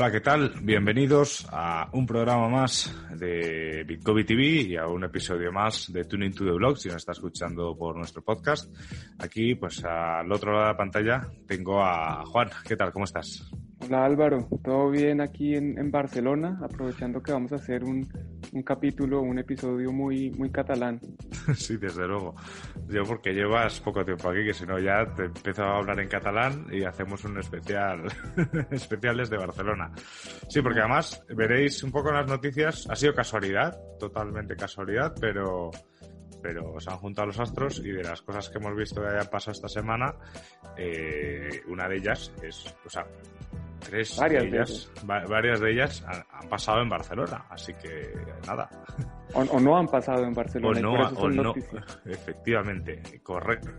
[0.00, 0.54] Hola, ¿qué tal?
[0.62, 6.32] Bienvenidos a un programa más de Bitcoin TV y a un episodio más de Tuning
[6.32, 8.74] to the Blog, si nos está escuchando por nuestro podcast.
[9.18, 12.48] Aquí, pues al otro lado de la pantalla, tengo a Juan.
[12.66, 12.92] ¿Qué tal?
[12.94, 13.50] ¿Cómo estás?
[13.82, 16.60] Hola Álvaro, ¿todo bien aquí en, Barcelona?
[16.62, 18.06] Aprovechando que vamos a hacer un,
[18.64, 21.00] capítulo, un episodio muy, muy catalán.
[21.54, 22.36] Sí, desde luego.
[22.88, 26.08] Yo porque llevas poco tiempo aquí, que si no ya te empiezo a hablar en
[26.08, 28.04] catalán y hacemos un especial,
[28.70, 29.90] especial desde Barcelona.
[30.48, 35.70] Sí, porque además veréis un poco en las noticias, ha sido casualidad, totalmente casualidad, pero
[36.42, 39.26] pero se han juntado los astros y de las cosas que hemos visto que hayan
[39.26, 40.14] pasado esta semana,
[40.76, 43.06] eh, una de ellas es, o sea,
[43.80, 48.12] Tres varias de ellas, varias de ellas han, pasado en Barcelona, así que
[48.46, 48.68] nada.
[49.34, 51.10] O, no han pasado en Barcelona.
[51.16, 51.54] O no,
[52.04, 53.70] efectivamente, correcto.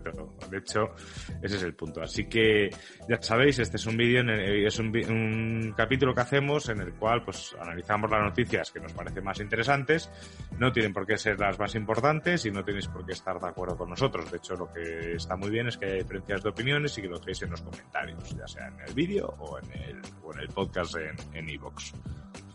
[0.50, 0.94] De hecho,
[1.42, 2.00] ese es el punto.
[2.02, 2.70] Así que
[3.08, 7.54] ya sabéis, este es un vídeo, es un, capítulo que hacemos en el cual pues
[7.60, 10.10] analizamos las noticias que nos parecen más interesantes.
[10.58, 13.48] No tienen por qué ser las más importantes y no tenéis por qué estar de
[13.48, 14.30] acuerdo con nosotros.
[14.30, 17.08] De hecho, lo que está muy bien es que hay diferencias de opiniones y que
[17.08, 20.40] lo dejéis en los comentarios, ya sea en el vídeo o en el o en
[20.40, 20.96] el podcast
[21.32, 21.92] en Evox.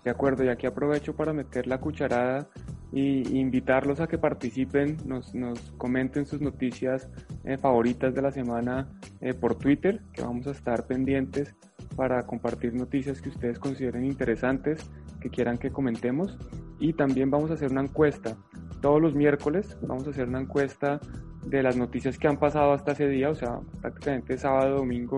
[0.03, 2.47] de acuerdo, y aquí aprovecho para meter la cucharada
[2.91, 7.09] y invitarlos a que participen, nos, nos comenten sus noticias
[7.43, 8.87] eh, favoritas de la semana
[9.21, 11.55] eh, por Twitter, que vamos a estar pendientes
[11.95, 14.89] para compartir noticias que ustedes consideren interesantes,
[15.19, 16.37] que quieran que comentemos.
[16.79, 18.37] Y también vamos a hacer una encuesta.
[18.81, 20.99] Todos los miércoles vamos a hacer una encuesta
[21.47, 25.17] de las noticias que han pasado hasta ese día, o sea, prácticamente sábado, domingo,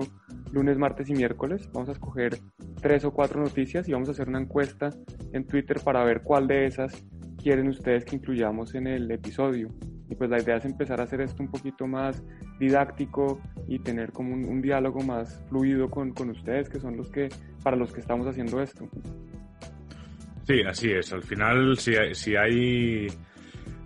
[0.52, 1.68] lunes, martes y miércoles.
[1.72, 2.38] Vamos a escoger
[2.80, 4.90] tres o cuatro noticias y vamos a hacer una encuesta
[5.32, 7.04] en Twitter para ver cuál de esas
[7.42, 9.68] quieren ustedes que incluyamos en el episodio.
[10.08, 12.22] Y pues la idea es empezar a hacer esto un poquito más
[12.58, 17.28] didáctico y tener como un, diálogo más fluido con, con, ustedes, que son los que,
[17.62, 18.88] para los que estamos haciendo esto.
[20.46, 21.12] Sí, así es.
[21.12, 23.06] Al final, si si hay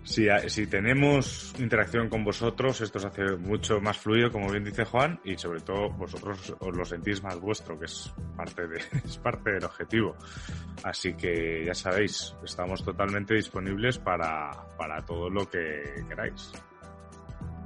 [0.05, 4.85] si, si tenemos interacción con vosotros, esto se hace mucho más fluido, como bien dice
[4.85, 9.17] Juan, y sobre todo vosotros os lo sentís más vuestro, que es parte, de, es
[9.17, 10.15] parte del objetivo.
[10.83, 16.51] Así que ya sabéis, estamos totalmente disponibles para, para todo lo que queráis.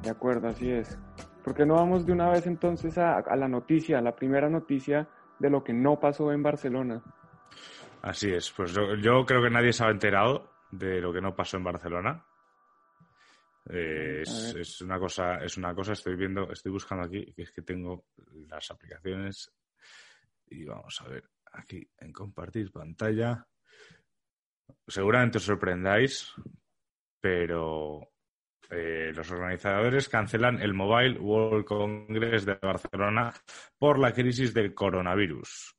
[0.02, 0.98] De acuerdo, así es.
[1.44, 4.50] ¿Por qué no vamos de una vez entonces a, a la noticia, a la primera
[4.50, 7.02] noticia de lo que no pasó en Barcelona?
[8.02, 11.36] Así es, pues yo, yo creo que nadie se ha enterado de lo que no
[11.36, 12.24] pasó en Barcelona.
[13.68, 17.62] Eh, es, una cosa, es una cosa, estoy viendo, estoy buscando aquí, que es que
[17.62, 18.06] tengo
[18.48, 19.52] las aplicaciones
[20.48, 23.46] y vamos a ver aquí en compartir pantalla.
[24.88, 26.34] Seguramente os sorprendáis,
[27.20, 28.12] pero
[28.70, 33.34] eh, los organizadores cancelan el Mobile World Congress de Barcelona
[33.78, 35.79] por la crisis del coronavirus.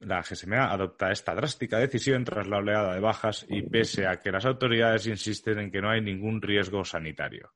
[0.00, 4.30] La GSMA adopta esta drástica decisión tras la oleada de bajas y pese a que
[4.30, 7.52] las autoridades insisten en que no hay ningún riesgo sanitario.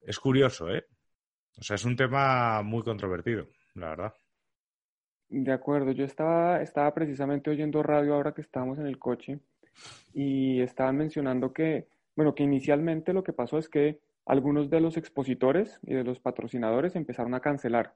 [0.00, 0.86] Es curioso, ¿eh?
[1.58, 4.14] O sea, es un tema muy controvertido, la verdad.
[5.28, 9.40] De acuerdo, yo estaba, estaba precisamente oyendo radio ahora que estábamos en el coche
[10.12, 14.96] y estaban mencionando que, bueno, que inicialmente lo que pasó es que algunos de los
[14.96, 17.94] expositores y de los patrocinadores empezaron a cancelar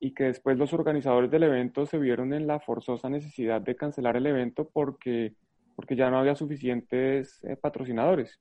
[0.00, 4.16] y que después los organizadores del evento se vieron en la forzosa necesidad de cancelar
[4.16, 5.34] el evento porque,
[5.76, 8.40] porque ya no había suficientes eh, patrocinadores.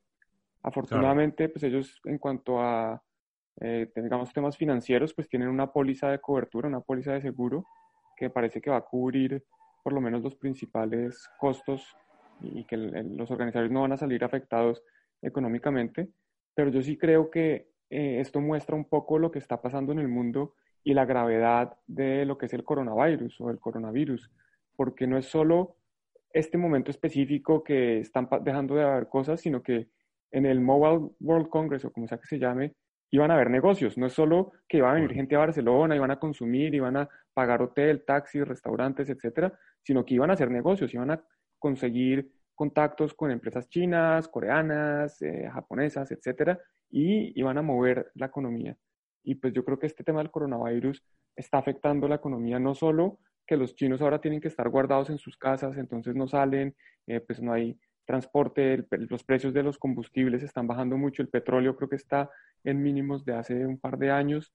[0.62, 3.04] Afortunadamente, pues ellos en cuanto a,
[3.60, 7.66] eh, digamos, temas financieros, pues tienen una póliza de cobertura, una póliza de seguro
[8.16, 9.44] que parece que va a cubrir
[9.83, 11.86] por lo menos los principales costos
[12.42, 14.81] y que los organizadores no van a salir afectados
[15.22, 16.10] económicamente.
[16.56, 20.00] Pero yo sí creo que eh, esto muestra un poco lo que está pasando en
[20.00, 24.31] el mundo y la gravedad de lo que es el coronavirus o el coronavirus,
[24.75, 25.77] porque no es solo
[26.31, 29.88] este momento específico que están dejando de haber cosas, sino que
[30.31, 32.74] en el Mobile World Congress o como sea que se llame,
[33.12, 36.09] iban a haber negocios, no es solo que iba a venir gente a Barcelona, iban
[36.09, 39.53] a consumir, iban a pagar hotel, taxis, restaurantes, etcétera,
[39.83, 41.24] sino que iban a hacer negocios, iban a
[41.59, 46.59] conseguir contactos con empresas chinas, coreanas, eh, japonesas, etcétera,
[46.89, 48.75] y iban a mover la economía.
[49.24, 51.04] Y pues yo creo que este tema del coronavirus
[51.36, 55.18] está afectando la economía, no solo que los chinos ahora tienen que estar guardados en
[55.18, 56.75] sus casas, entonces no salen,
[57.08, 61.75] eh, pues no hay transporte, los precios de los combustibles están bajando mucho, el petróleo
[61.75, 62.30] creo que está
[62.64, 64.54] en mínimos de hace un par de años,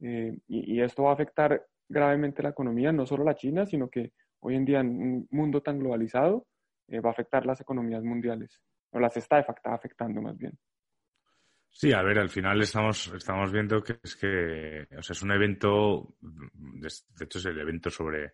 [0.00, 4.12] eh, y, esto va a afectar gravemente la economía, no solo la China, sino que
[4.40, 6.46] hoy en día en un mundo tan globalizado
[6.88, 8.60] eh, va a afectar las economías mundiales,
[8.90, 10.56] o las está afectando más bien.
[11.70, 15.30] Sí, a ver, al final estamos, estamos viendo que es que, o sea, es un
[15.30, 18.32] evento, de hecho es el evento sobre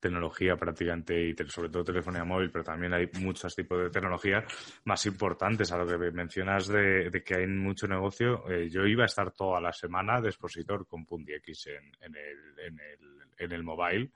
[0.00, 4.42] tecnología prácticamente y sobre todo telefonía móvil, pero también hay muchos tipos de tecnología
[4.84, 8.50] más importantes a lo que mencionas de, que hay mucho negocio.
[8.50, 12.16] Eh, yo iba a estar toda la semana de expositor con Punti X en, en,
[12.16, 14.10] el, en, el, en el mobile,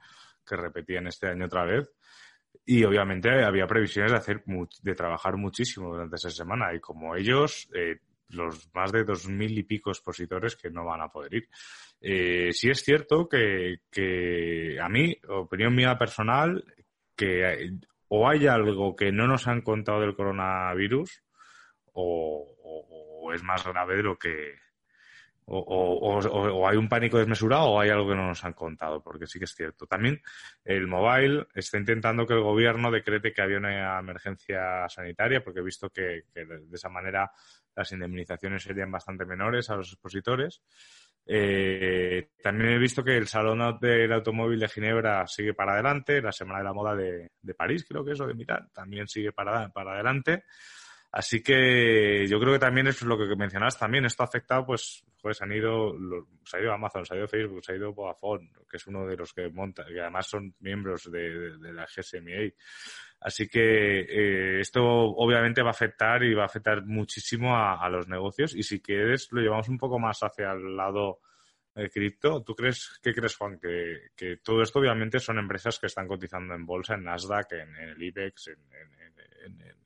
[0.45, 1.89] que repetían este año otra vez.
[2.65, 6.73] Y obviamente había previsiones de hacer de trabajar muchísimo durante esa semana.
[6.73, 11.01] Y como ellos, eh, los más de dos mil y pico expositores que no van
[11.01, 11.49] a poder ir.
[12.01, 16.63] Eh, sí es cierto que, que, a mí, opinión mía personal,
[17.15, 17.71] que
[18.07, 21.23] o hay algo que no nos han contado del coronavirus
[21.93, 24.55] o, es más grave de lo que,
[25.45, 29.39] o, hay un pánico desmesurado o hay algo que no nos han contado, porque sí
[29.39, 29.85] que es cierto.
[29.87, 30.21] También
[30.63, 35.63] el mobile está intentando que el gobierno decrete que había una emergencia sanitaria, porque he
[35.63, 37.31] visto que, de esa manera
[37.75, 40.61] las indemnizaciones serían bastante menores a los expositores.
[41.25, 46.31] Eh, también he visto que el Salón del Automóvil de Ginebra sigue para adelante, la
[46.31, 49.69] Semana de la Moda de, París, creo que es, o de Milán, también sigue para,
[49.69, 50.43] para adelante.
[51.15, 54.03] Así que yo creo que también es lo que mencionabas también.
[54.03, 55.95] Esto ha afectado, pues, pues han ido,
[56.43, 59.07] se ha ido Amazon, se ha ido Facebook, se ha ido Vodafone, que es uno
[59.07, 62.51] de los que monta, que además son miembros de, la GSMA.
[63.19, 68.07] Así que eh, esto obviamente va a afectar y va a afectar muchísimo a, los
[68.07, 68.55] negocios.
[68.55, 71.21] Y si quieres, lo llevamos un poco más hacia el lado
[71.73, 72.43] de cripto.
[72.43, 73.59] ¿Tú crees, qué crees, Juan?
[73.59, 77.75] Que, que, todo esto obviamente son empresas que están cotizando en bolsa, en Nasdaq, en,
[77.75, 78.59] el IBEX, en,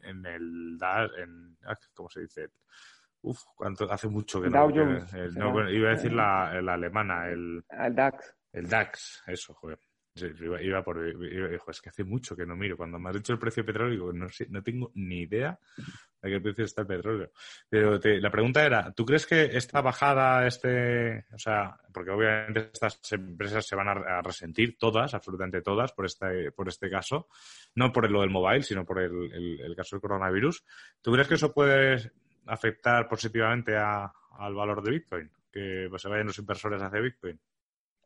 [0.01, 2.49] en, el DAX, en, ah, ¿cómo se dice?
[3.21, 3.91] Uf, ¿cuánto?
[3.91, 4.69] hace mucho que no.
[5.69, 8.35] iba a decir la, alemana, el, el DAX.
[8.51, 9.79] El DAX, eso, joder.
[10.61, 10.99] Iba, por.
[11.05, 12.77] es que hace mucho que no miro.
[12.77, 15.59] Cuando me has dicho el precio del petróleo, no, sé, no tengo ni idea
[16.21, 17.31] de qué precio está el petróleo.
[17.67, 21.25] Pero la pregunta era: ¿tú crees que esta bajada, este.
[21.33, 26.51] O sea, porque obviamente estas empresas se van a, resentir, todas, absolutamente todas, por este,
[26.51, 27.27] por este caso.
[27.75, 30.63] No por lo del mobile, sino por el, caso del coronavirus.
[31.01, 32.11] ¿Tú crees que eso puede
[32.45, 35.31] afectar positivamente al valor de Bitcoin?
[35.51, 37.39] Que pues, se vayan los inversores hacia Bitcoin.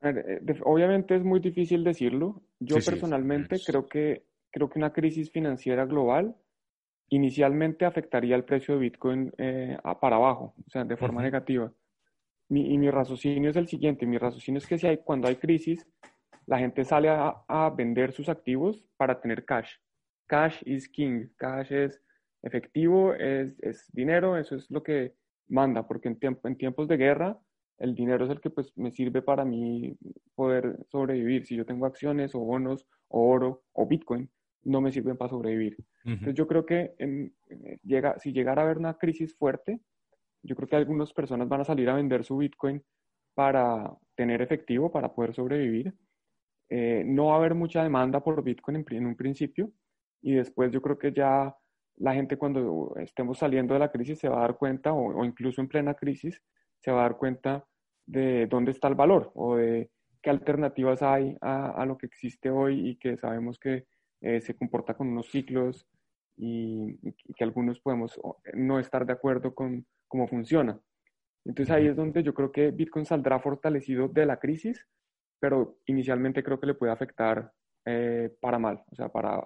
[0.03, 2.41] Eh, obviamente es muy difícil decirlo.
[2.59, 6.35] Yo personalmente creo, que, creo que una crisis financiera global
[7.09, 11.71] inicialmente afectaría el precio de Bitcoin eh, para abajo, o sea, de forma negativa.
[12.49, 15.87] y mi raciocinio es el siguiente, mi raciocinio es que si hay, cuando hay crisis,
[16.45, 19.75] la gente sale a, a, vender sus activos para tener cash.
[20.27, 22.01] Cash is king, cash es
[22.41, 25.13] efectivo, es, es dinero, eso es lo que
[25.47, 27.39] manda, porque en, tiempo, en tiempos de guerra
[27.77, 29.97] el dinero es el que pues me sirve para mí
[30.35, 31.45] poder sobrevivir.
[31.45, 34.29] Si yo tengo acciones o bonos o oro o Bitcoin,
[34.63, 35.77] no me sirven para sobrevivir.
[36.05, 37.33] Entonces yo creo que en,
[37.83, 39.81] llega, si llegara a haber una crisis fuerte,
[40.41, 42.81] yo creo que algunas personas van a salir a vender su Bitcoin
[43.33, 45.93] para tener efectivo, para poder sobrevivir.
[46.69, 49.71] Eh, no va a haber mucha demanda por Bitcoin en, en un principio
[50.21, 51.55] y después yo creo que ya
[51.97, 55.61] la gente cuando estemos saliendo de la crisis se va a dar cuenta, o, incluso
[55.61, 56.41] en plena crisis,
[56.79, 57.65] se va a dar cuenta
[58.05, 59.89] de dónde está el valor o de
[60.21, 63.85] qué alternativas hay a, lo que existe hoy y que sabemos que
[64.21, 65.87] eh, se comporta con unos ciclos
[66.37, 66.97] y,
[67.35, 68.19] que algunos podemos
[68.53, 70.79] no estar de acuerdo con cómo funciona.
[71.45, 74.87] Entonces ahí es donde yo creo que Bitcoin saldrá fortalecido de la crisis,
[75.39, 77.51] pero inicialmente creo que le puede afectar
[77.85, 79.43] eh, para mal, o sea, para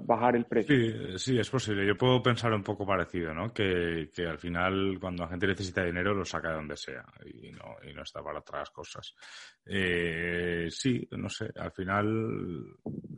[0.00, 0.74] bajar el precio.
[0.76, 1.86] Sí, sí, es posible.
[1.86, 3.52] Yo puedo pensar un poco parecido, ¿no?
[3.52, 7.50] Que, que, al final, cuando la gente necesita dinero, lo saca de donde sea y
[7.52, 9.14] no, y no está para otras cosas.
[9.66, 12.64] Eh, sí, no sé, al final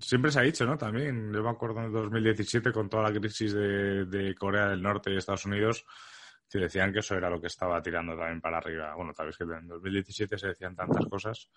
[0.01, 0.77] siempre se ha dicho, ¿no?
[0.77, 4.83] También, yo me acuerdo en el 2017 con toda la crisis de, de Corea del
[4.83, 5.87] Norte y Estados Unidos,
[6.51, 8.95] que decían que eso era lo que estaba tirando también para arriba.
[8.97, 11.49] Bueno, tal vez que en 2017 se decían tantas cosas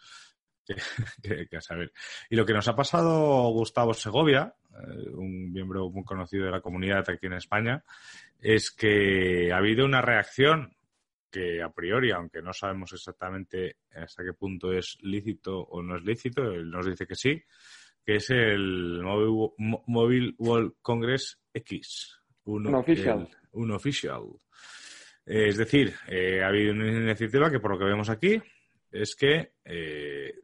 [1.22, 1.92] que, a saber.
[2.30, 4.54] Y lo que nos ha pasado Gustavo Segovia,
[5.14, 7.84] un miembro muy conocido de la comunidad aquí en España,
[8.40, 10.76] es que ha habido una reacción
[11.32, 16.04] que a priori, aunque no sabemos exactamente hasta qué punto es lícito o no es
[16.04, 17.42] lícito, él nos dice que sí,
[18.06, 22.18] que es el Mobile, World Congress X.
[22.46, 23.28] un oficial.
[23.52, 24.24] un oficial
[25.26, 25.94] Es decir,
[26.42, 28.42] ha habido una iniciativa que por lo que vemos aquí
[28.90, 29.52] es que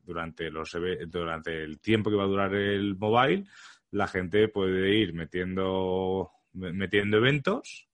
[0.04, 3.46] durante, los, durante el tiempo que va a durar el mobile,
[3.94, 7.88] la gente puede ir metiendo, metiendo eventos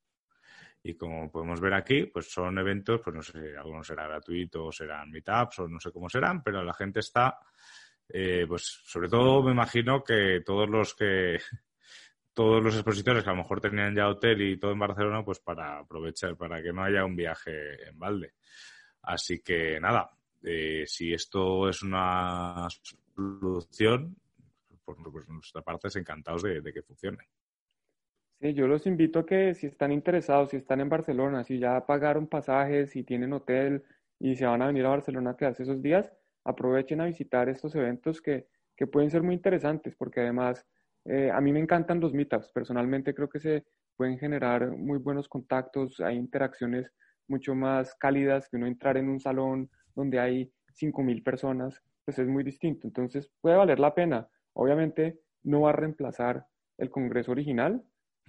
[0.81, 5.11] y como podemos ver aquí, pues son eventos, pues no sé, algunos serán gratuitos, serán
[5.11, 7.37] meetups o no sé cómo serán, pero la gente está,
[8.07, 11.37] eh, pues sobre todo me imagino que todos los que,
[12.33, 15.39] todos los expositores que a lo mejor tenían ya hotel y todo en Barcelona, pues
[15.39, 18.35] para aprovechar, para que no haya un viaje en balde.
[19.01, 20.09] Así que nada,
[20.43, 22.67] eh, si esto es una
[23.15, 24.15] solución,
[24.95, 27.19] por, nuestra parte, encantados de que funcione.
[28.41, 31.85] Sí, yo los invito a que si están interesados, si están en Barcelona, si ya
[31.85, 33.83] pagaron pasajes, si tienen hotel
[34.17, 36.09] y se van a venir a Barcelona a quedarse esos días,
[36.45, 40.65] aprovechen a visitar estos eventos que, que pueden ser muy interesantes, porque además
[41.03, 42.51] eh, a mí me encantan los meetups.
[42.53, 43.65] Personalmente creo que se
[43.97, 46.89] pueden generar muy buenos contactos, hay interacciones
[47.27, 52.27] mucho más cálidas que uno entrar en un salón donde hay 5.000 personas, pues es
[52.27, 52.87] muy distinto.
[52.87, 54.29] Entonces puede valer la pena.
[54.59, 56.45] Obviamente no va a reemplazar
[56.77, 57.81] el Congreso original,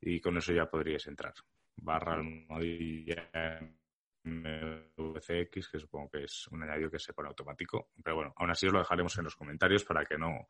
[0.00, 1.34] y con eso ya podríais entrar.
[1.76, 3.28] Barra almohadilla
[4.26, 7.90] MVCX, que supongo que es un añadido que se pone automático.
[8.02, 10.48] Pero bueno, aún así os lo dejaremos en los comentarios para que no,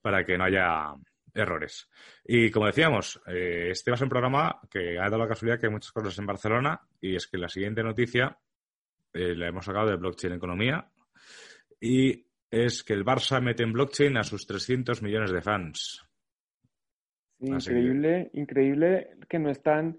[0.00, 0.94] para que no haya
[1.32, 1.88] errores.
[2.24, 5.60] Y como decíamos, eh, este va a ser un programa que ha dado la casualidad
[5.60, 8.38] que hay muchas cosas en Barcelona y es que la siguiente noticia
[9.12, 10.90] eh, la hemos sacado de Blockchain Economía
[11.80, 16.02] y es que el Barça mete en blockchain a sus 300 millones de fans.
[17.40, 19.98] increíble, increíble que no están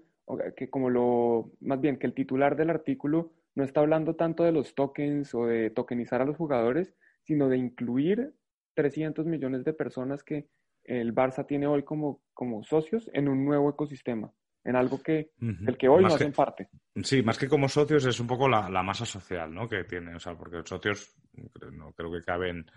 [0.56, 4.52] que como lo, más bien que el titular del artículo no está hablando tanto de
[4.52, 6.94] los tokens o de tokenizar a los jugadores,
[7.24, 8.34] sino de incluir
[8.74, 10.48] 300 millones de personas que
[10.84, 14.32] el Barça tiene hoy como, como socios en un nuevo ecosistema
[14.68, 16.68] en algo que el que hoy no hacen parte.
[17.02, 19.66] Sí, más que como socios es un poco la, masa social ¿no?
[19.66, 21.14] que tiene, o sea, porque socios
[21.72, 22.70] no creo que caben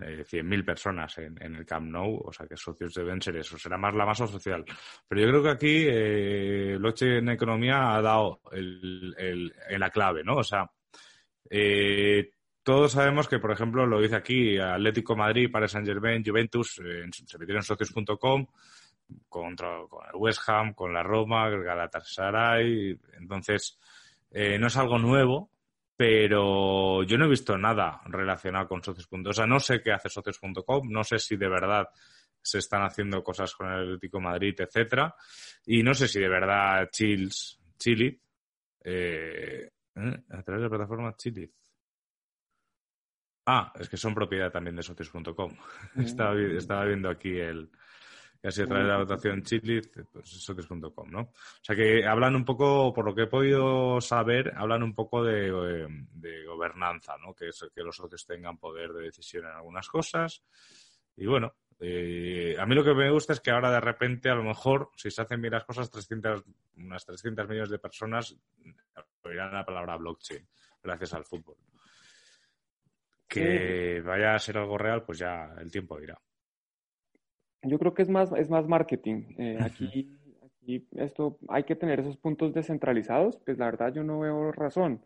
[0.00, 3.78] eh, 100.000 personas en, el Camp Nou, o sea que socios deben ser eso, será
[3.78, 4.64] más la masa social.
[5.06, 9.14] Pero yo creo que aquí eh, en Economía ha dado el,
[9.68, 10.38] en la clave, ¿no?
[10.38, 10.68] O sea,
[11.48, 12.32] eh,
[12.64, 17.04] todos sabemos que, por ejemplo, lo dice aquí Atlético Madrid, Paris Saint Germain, Juventus, eh,
[17.12, 18.46] se metieron en socios.com
[19.28, 22.98] contra, con el West Ham, con la Roma, el Galatasaray.
[23.14, 23.78] Entonces,
[24.30, 25.50] eh, no es algo nuevo,
[25.96, 29.26] pero yo no he visto nada relacionado con socios.com.
[29.26, 31.88] O sea, no sé qué hace socios.com, no sé si de verdad
[32.40, 35.14] se están haciendo cosas con el Atlético Madrid, etcétera,
[35.66, 38.18] y no sé si de verdad Chills, Chili,
[38.84, 40.22] eh, ¿eh?
[40.30, 41.50] a través de la plataforma Chili.
[43.46, 45.52] Ah, es que son propiedad también de socios.com.
[45.94, 46.00] Mm.
[46.02, 47.70] estaba, estaba viendo aquí el,
[48.42, 51.20] y así a través de la votación Chitlit, pues socios.com, ¿no?
[51.20, 55.24] O sea que hablan un poco, por lo que he podido saber, hablan un poco
[55.24, 55.50] de,
[56.46, 57.34] gobernanza, ¿no?
[57.34, 60.42] Que, que los socios tengan poder de decisión en algunas cosas.
[61.16, 64.34] Y bueno, eh, a mí lo que me gusta es que ahora de repente, a
[64.34, 66.44] lo mejor, si se hacen bien las cosas, 300,
[66.76, 68.36] unas 300 millones de personas
[69.22, 70.46] oirán la palabra blockchain
[70.82, 71.56] gracias al fútbol.
[73.26, 76.18] Que vaya a ser algo real, pues ya el tiempo dirá.
[77.62, 79.24] Yo creo que es más, es más marketing.
[79.38, 80.18] Eh, aquí,
[80.92, 85.02] esto hay que tener esos puntos descentralizados, pues la verdad yo no veo razón.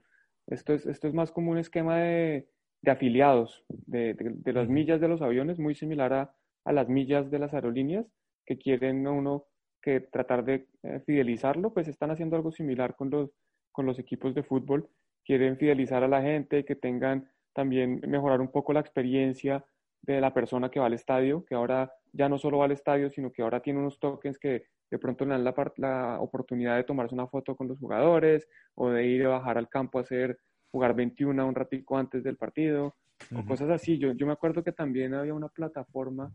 [0.46, 2.48] Esto es, esto es más como un esquema de,
[2.86, 4.16] afiliados, de,
[4.46, 8.06] las millas de los aviones, muy similar a, las millas de las aerolíneas,
[8.44, 9.46] que quieren uno
[9.80, 13.30] que tratar de eh, fidelizarlo, pues están haciendo algo similar con los,
[13.72, 14.88] con los equipos de fútbol.
[15.24, 19.64] Quieren fidelizar a la gente, que tengan también mejorar un poco la experiencia
[20.02, 23.08] de la persona que va al estadio, que ahora ya no solo va al estadio,
[23.10, 26.84] sino que ahora tiene unos tokens que de pronto le dan la, la oportunidad de
[26.84, 30.38] tomarse una foto con los jugadores o de ir a bajar al campo a hacer
[30.70, 32.96] jugar 21 un ratico antes del partido
[33.34, 33.98] o cosas así.
[33.98, 36.32] Yo, yo me acuerdo que también había una plataforma,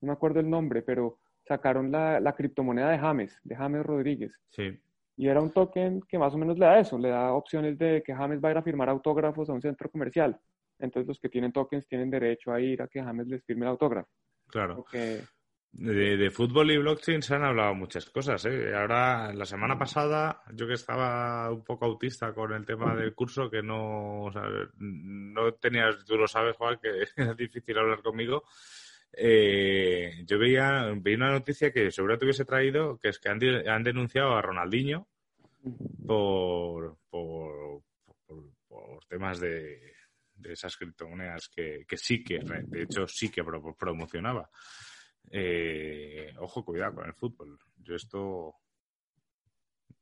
[0.00, 4.32] no me acuerdo el nombre, pero sacaron la, la criptomoneda de James, de James Rodríguez.
[4.50, 4.78] Sí.
[5.16, 8.02] Y era un token que más o menos le da eso, le da opciones de
[8.06, 10.38] que James va a ir a firmar autógrafos a un centro comercial.
[10.78, 13.70] Entonces los que tienen tokens tienen derecho a ir a que James les firme el
[13.70, 14.08] autógrafo.
[14.46, 14.84] Claro.
[15.70, 18.44] De, fútbol y blockchain se han hablado muchas cosas.
[18.46, 18.74] ¿eh?
[18.74, 23.50] Ahora, la semana pasada, yo que estaba un poco autista con el tema del curso,
[23.50, 24.30] que no,
[24.78, 28.44] no tenías, tú lo sabes, Juan, que era difícil hablar conmigo.
[29.12, 33.40] Eh, yo veía, veía una noticia que seguro te hubiese traído, que es que han,
[33.68, 35.06] han denunciado a Ronaldinho
[36.06, 37.82] por, por,
[38.68, 39.92] por, temas de,
[40.38, 43.42] de, esas criptomonedas que, que, sí que, de hecho, sí que
[43.78, 44.48] promocionaba.
[45.30, 47.58] Eh, ojo, cuidado con el fútbol.
[47.76, 48.54] Yo esto...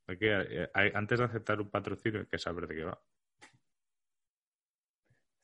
[0.07, 2.99] Hay que, eh, antes de aceptar un patrocinio hay que saber de qué va.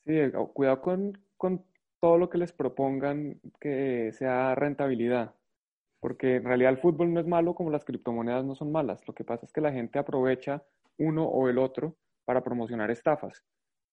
[0.06, 0.14] Sí,
[0.54, 1.66] cuidado con, con
[2.00, 5.36] todo lo que les propongan que sea rentabilidad,
[6.00, 9.06] porque en realidad el fútbol no es malo como las criptomonedas no son malas.
[9.08, 10.64] Lo que pasa es que la gente aprovecha
[10.98, 11.96] uno o el otro
[12.26, 13.44] para promocionar estafas.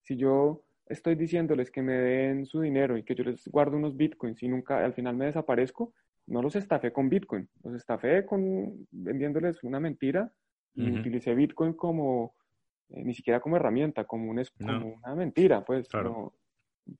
[0.02, 3.96] Si yo estoy diciéndoles que me den su dinero y que yo les guardo unos
[3.96, 5.94] bitcoins y nunca al final me desaparezco,
[6.26, 10.32] no los estafé con bitcoin, los estafé con vendiéndoles una mentira
[10.74, 12.34] y utilicé bitcoin como
[12.90, 16.32] eh, ni siquiera como herramienta, como, un, como una mentira, pues no,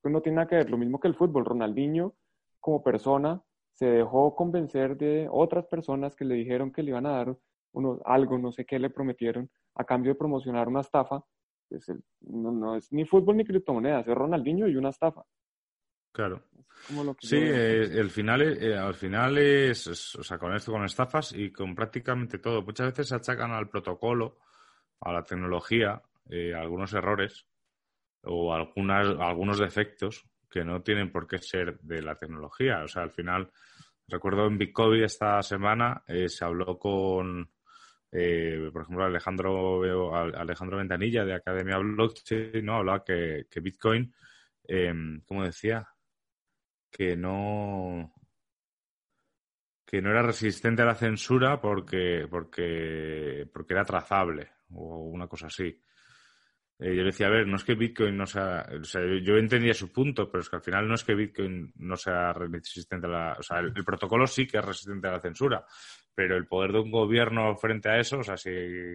[0.01, 1.45] pues no tiene nada que ver, lo mismo que el fútbol.
[1.45, 2.15] Ronaldinho,
[2.61, 3.43] como persona,
[3.73, 7.37] se dejó convencer de otras personas que le dijeron que le iban a dar
[7.73, 11.25] uno, algo, no sé qué le prometieron, a cambio de promocionar una estafa.
[11.71, 11.87] Pues
[12.23, 15.25] no, es ni fútbol ni criptomonedas, es Ronaldinho y una estafa.
[16.13, 16.43] Claro.
[17.21, 21.53] sí, eh, el final, eh, al final es, o sea, con esto, con estafas y
[21.53, 22.63] con prácticamente todo.
[22.63, 24.39] Muchas veces se achacan al protocolo,
[25.01, 27.47] a la tecnología, eh, algunos errores,
[28.23, 32.83] o algunas, algunos defectos que no tienen por qué ser de la tecnología.
[32.83, 33.53] O sea, al final,
[34.09, 37.49] recuerdo en Bitcoin esta semana eh, se habló con,
[38.13, 42.77] eh, por ejemplo, Alejandro, Alejandro Ventanilla de Academia Blockchain, ¿no?
[42.77, 44.13] Hablaba que, Bitcoin,
[44.67, 44.93] eh,
[45.27, 45.89] ¿cómo decía?
[46.91, 48.13] Que no
[49.87, 55.49] que no era resistente a la censura porque, porque, porque era trazable o una cosa
[55.49, 55.77] así.
[56.79, 59.75] Eh, yo decía, a ver, no es que Bitcoin no sea, o sea, yo entendía
[59.75, 63.11] su punto, pero es que al final no es que Bitcoin no sea resistente a
[63.11, 65.67] la, o sea, el, protocolo sí que es resistente a la censura,
[66.15, 68.51] pero el poder de un gobierno frente a eso, o sea, si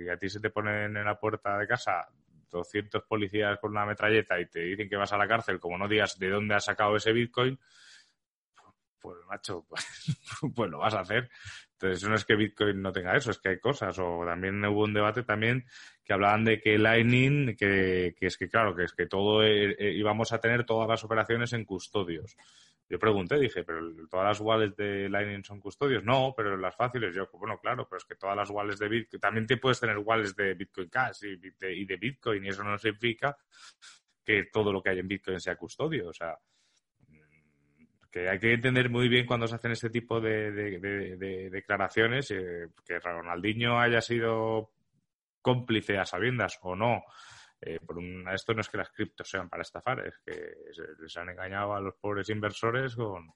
[0.09, 2.07] a ti se te ponen en la puerta de casa
[2.51, 5.87] 200 policías con una metralleta y te dicen que vas a la cárcel, como no
[5.87, 7.59] digas de dónde has sacado ese Bitcoin,
[8.99, 9.85] pues macho, pues,
[10.55, 11.29] pues lo vas a hacer.
[11.73, 13.99] Entonces, no es que Bitcoin no tenga eso, es que hay cosas.
[13.99, 15.65] O también hubo un debate también
[16.03, 19.75] que hablaban de que Lightning, que, que es que claro, que es que todo eh,
[19.77, 22.35] eh, íbamos a tener todas las operaciones en custodios.
[22.87, 26.03] Yo pregunté, dije, ¿pero todas las wallets de Lightning son custodios?
[26.03, 27.15] No, pero las fáciles.
[27.15, 29.97] Yo, bueno, claro, pero es que todas las wallets de Bitcoin, también te puedes tener
[29.97, 33.35] wallets de Bitcoin Cash y de, y de Bitcoin, y eso no significa
[34.23, 36.09] que todo lo que hay en Bitcoin sea custodio.
[36.09, 36.37] O sea,
[38.15, 40.49] que hay que entender muy bien cuando se hacen este tipo de,
[41.51, 44.71] declaraciones, eh, que Ronaldinho haya sido
[45.41, 47.03] cómplice a sabiendas o no.
[47.61, 47.97] Eh, por
[48.33, 50.55] esto no es que las criptos sean para estafar, es que
[50.99, 53.31] les han engañado a los pobres inversores con,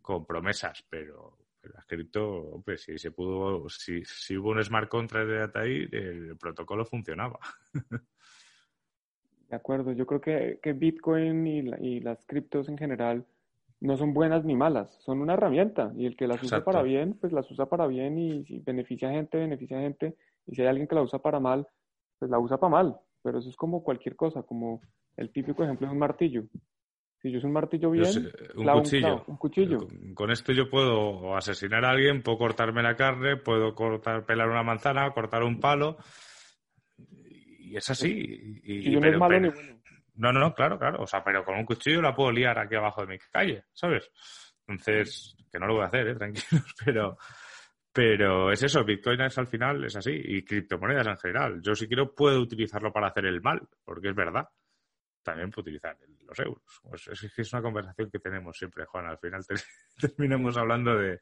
[0.00, 5.28] con promesas, pero las cripto, pues si se pudo, si, si hubo un smart contract
[5.28, 7.38] de ahí, el protocolo funcionaba.
[9.48, 13.26] De acuerdo, yo creo que, que Bitcoin y, y las criptos en general
[13.80, 17.14] no son buenas ni malas, son una herramienta y el que las usa para bien,
[17.14, 20.62] pues las usa para bien y si beneficia a gente, beneficia a gente y si
[20.62, 21.66] hay alguien que la usa para mal,
[22.18, 24.80] pues la usa para mal, pero eso es como cualquier cosa, como
[25.16, 26.44] el típico ejemplo es un martillo.
[27.20, 28.06] Si yo uso un martillo bien,
[28.54, 29.24] un, cuchillo.
[29.26, 29.78] Un, cuchillo.
[30.14, 34.62] Con, esto yo puedo asesinar a alguien, puedo cortarme la carne, puedo cortar, pelar una
[34.62, 35.96] manzana, cortar un palo.
[37.58, 38.60] Y es así.
[38.62, 39.78] Y, no es malo ni bueno.
[40.14, 41.02] No, no, no, claro, claro.
[41.02, 44.10] O sea, pero con un cuchillo la puedo liar aquí abajo de mi calle, ¿sabes?
[44.66, 46.14] Entonces, que no lo voy a hacer, ¿eh?
[46.14, 47.18] Tranquilos, pero,
[47.98, 51.60] pero es eso, Bitcoin es al final, es así, y criptomonedas en general.
[51.60, 54.48] Yo si quiero puedo utilizarlo para hacer el mal, porque es verdad.
[55.20, 56.62] También puedo utilizar los euros.
[56.88, 59.06] Pues es, es una conversación que tenemos siempre, Juan.
[59.06, 59.44] Al final
[60.00, 61.18] terminamos hablando de,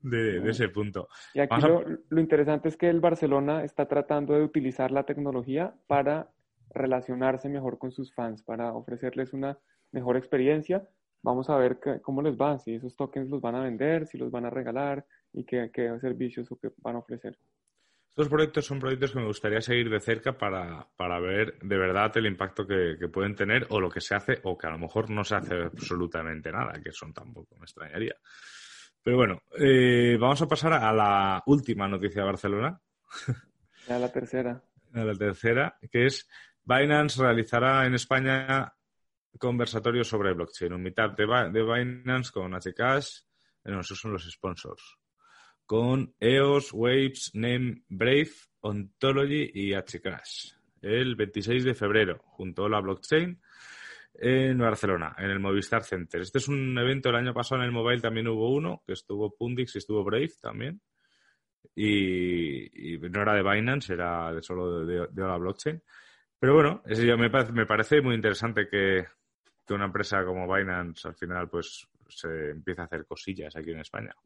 [0.00, 1.06] de, ese punto.
[1.34, 5.72] Y aquí lo, lo, interesante es que el Barcelona está tratando de utilizar la tecnología
[5.86, 6.32] para
[6.70, 9.56] relacionarse mejor con sus fans, para ofrecerles una
[9.92, 10.84] mejor experiencia.
[11.22, 14.32] Vamos a ver cómo les va, si esos tokens los van a vender, si los
[14.32, 15.06] van a regalar
[15.38, 17.38] y qué, qué servicios o qué van a ofrecer.
[18.08, 22.16] Estos proyectos son proyectos que me gustaría seguir de cerca para, para ver de verdad
[22.16, 24.78] el impacto que, que, pueden tener o lo que se hace o que a lo
[24.78, 28.16] mejor no se hace absolutamente nada, que son tampoco me extrañaría.
[29.02, 32.80] Pero bueno, eh, vamos a pasar a la última noticia de Barcelona.
[33.88, 34.62] A la tercera.
[34.92, 36.28] A la tercera, que es
[36.64, 38.74] Binance realizará en España
[39.38, 40.72] conversatorios sobre blockchain.
[40.72, 43.20] Un meetup de, Binance con Hcash,
[43.64, 44.98] bueno, esos son los sponsors.
[45.68, 50.52] Con EOS, Waves, Name, Brave, Ontology y Hcash.
[50.80, 53.38] El 26 de febrero, junto a la blockchain.
[54.14, 56.22] en Barcelona, en el Movistar Center.
[56.22, 59.36] Este es un evento, el año pasado en el Mobile también hubo uno, que estuvo
[59.36, 60.80] Pundix y estuvo Brave también.
[61.74, 65.82] Y, no era de Binance, era de solo de, de, la blockchain.
[66.38, 69.04] Pero bueno, me, parece, me parece muy interesante que,
[69.66, 73.80] que una empresa como Binance al final pues se empiece a hacer cosillas aquí en
[73.80, 74.16] España.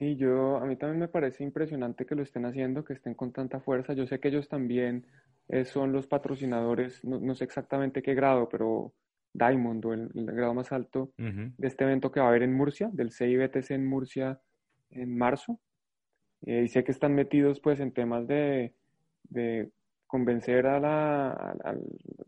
[0.00, 3.32] Sí, yo, a mí también me parece impresionante que lo estén haciendo, que estén con
[3.34, 3.92] tanta fuerza.
[3.92, 5.06] Yo sé que ellos también
[5.48, 8.94] eh, son los patrocinadores, no, sé exactamente qué grado, pero
[9.34, 12.88] Diamond o el, grado más alto de este evento que va a haber en Murcia,
[12.94, 14.40] del CIBTC en Murcia
[14.88, 15.60] en marzo.
[16.46, 18.72] Eh, y sé que están metidos pues en temas de,
[19.24, 19.70] de
[20.06, 21.78] convencer a, la,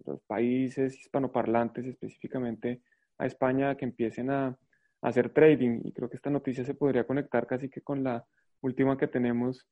[0.04, 2.82] los países hispanoparlantes, específicamente
[3.16, 4.58] a España, que empiecen a
[5.02, 5.80] hacer trading.
[5.84, 8.24] Y creo que esta noticia se podría conectar casi que con la
[8.62, 9.66] última que tenemos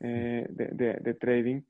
[0.00, 1.62] eh, de, trading.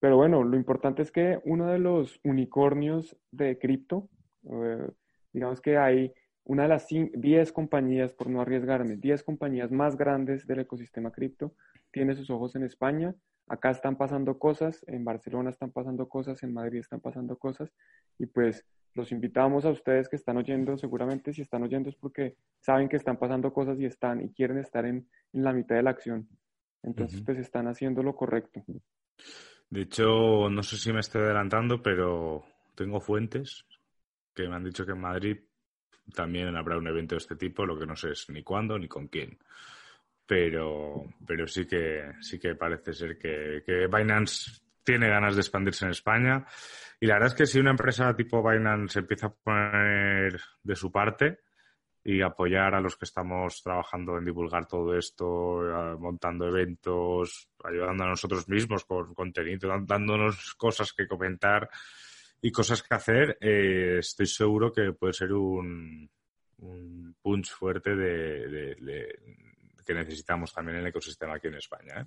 [0.00, 4.08] Pero bueno, lo importante es que uno de los unicornios de cripto,
[4.44, 4.88] eh,
[5.32, 6.12] digamos que hay
[6.48, 11.54] una de las 10 compañías, por no arriesgarme, 10 compañías más grandes del ecosistema cripto,
[11.90, 13.14] tiene sus ojos en España.
[13.48, 17.70] Acá están pasando cosas, en Barcelona están pasando cosas, en Madrid están pasando cosas,
[18.18, 22.36] y pues los invitamos a ustedes que están oyendo, seguramente si están oyendo es porque
[22.60, 25.90] saben que están pasando cosas y están y quieren estar en, la mitad de la
[25.90, 26.26] acción.
[26.82, 28.64] Entonces, pues están haciendo lo correcto.
[29.68, 32.42] De hecho, no sé si me estoy adelantando, pero
[32.74, 33.66] tengo fuentes
[34.34, 35.38] que me han dicho que en Madrid
[36.14, 38.88] también habrá un evento de este tipo, lo que no sé es ni cuándo ni
[38.88, 39.38] con quién.
[40.26, 45.84] Pero, pero sí que sí que parece ser que, que Binance tiene ganas de expandirse
[45.84, 46.46] en España.
[47.00, 50.90] Y la verdad es que si una empresa tipo Binance empieza a poner de su
[50.90, 51.40] parte
[52.02, 55.60] y apoyar a los que estamos trabajando en divulgar todo esto,
[55.98, 61.68] montando eventos, ayudando a nosotros mismos con contenido, dándonos cosas que comentar
[62.40, 66.08] y cosas que hacer, eh, estoy seguro que puede ser un,
[66.58, 68.76] un punch fuerte de,
[69.84, 72.00] que necesitamos también en el ecosistema aquí en España.
[72.00, 72.06] ¿eh?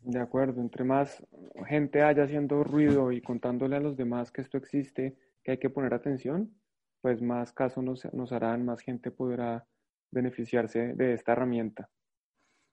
[0.00, 1.24] De acuerdo, entre más
[1.66, 5.70] gente haya haciendo ruido y contándole a los demás que esto existe, que hay que
[5.70, 6.54] poner atención,
[7.00, 9.66] pues más caso nos, nos harán, más gente podrá
[10.10, 11.90] beneficiarse de esta herramienta.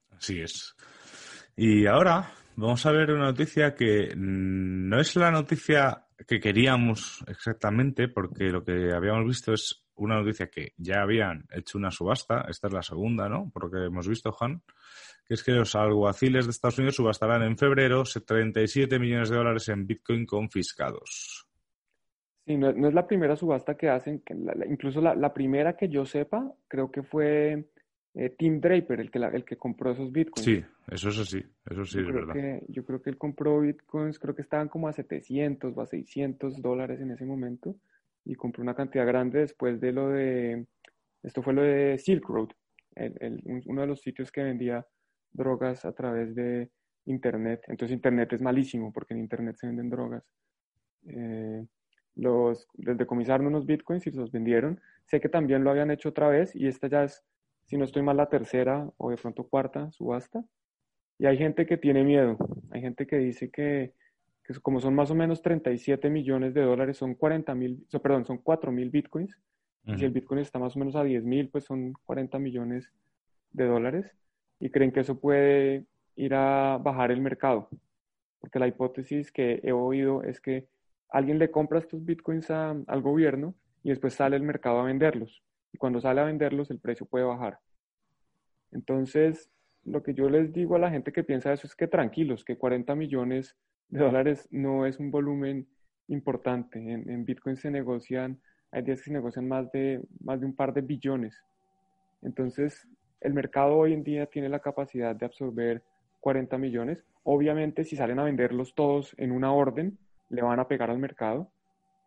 [0.09, 0.75] Así es.
[1.55, 8.07] Y ahora vamos a ver una noticia que no es la noticia que queríamos exactamente,
[8.07, 12.67] porque lo que habíamos visto es una noticia que ya habían hecho una subasta, esta
[12.67, 13.49] es la segunda, ¿no?
[13.51, 14.61] Por lo que hemos visto, Juan,
[15.25, 19.69] que es que los alguaciles de Estados Unidos subastarán en febrero 37 millones de dólares
[19.69, 21.47] en Bitcoin confiscados.
[22.45, 24.23] Sí, no, es la primera subasta que hacen,
[24.67, 27.69] incluso la, primera que yo sepa, creo que fue
[28.13, 30.45] eh, Tim Draper el que, el que compró esos Bitcoins.
[30.45, 32.61] Sí, eso es así, eso sí, es verdad.
[32.67, 36.61] yo creo que él compró Bitcoins, creo que estaban como a 700 o a 600
[36.61, 37.75] dólares en ese momento,
[38.25, 40.65] y compró una cantidad grande después de lo de,
[41.23, 42.49] esto fue lo de Silk Road,
[43.65, 44.85] uno de los sitios que vendía
[45.31, 46.69] drogas a través de
[47.05, 47.63] Internet.
[47.67, 50.23] Entonces Internet es malísimo porque en Internet se venden drogas.
[51.07, 51.65] Eh,
[52.15, 54.79] los, decomisaron unos bitcoins y los vendieron.
[55.05, 57.23] Sé que también lo habían hecho otra vez y esta ya es,
[57.71, 60.43] si no estoy mal, la tercera o de pronto cuarta subasta.
[61.17, 62.37] Y hay gente que tiene miedo.
[62.69, 63.93] Hay gente que dice que,
[64.61, 68.73] como son más o menos 37 millones de dólares, son 40 mil, perdón, son 4
[68.73, 69.39] mil bitcoins.
[69.85, 72.91] Y si el bitcoin está más o menos a 10 mil, pues son 40 millones
[73.51, 74.11] de dólares
[74.59, 75.85] y creen que eso puede
[76.17, 77.69] ir a bajar el mercado.
[78.41, 80.67] Porque la hipótesis que he oído es que
[81.07, 85.41] alguien le compra estos bitcoins al gobierno y después sale el mercado a venderlos.
[85.73, 87.59] Y cuando sale a venderlos, el precio puede bajar.
[88.71, 89.49] Entonces,
[89.83, 92.57] lo que yo les digo a la gente que piensa eso es que tranquilos, que
[92.57, 93.57] 40 millones
[93.89, 95.67] de dólares no es un volumen
[96.07, 96.79] importante.
[96.79, 98.39] En, Bitcoin se negocian,
[98.71, 101.41] hay días que se negocian más de, más de un par de billones.
[102.21, 102.87] Entonces,
[103.19, 105.83] el mercado hoy en día tiene la capacidad de absorber
[106.19, 107.05] 40 millones.
[107.23, 109.97] Obviamente, si salen a venderlos todos en una orden,
[110.29, 111.51] le van a pegar al mercado,